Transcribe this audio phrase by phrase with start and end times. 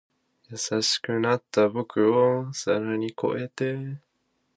[0.49, 3.99] 優しくなった僕を更に越えて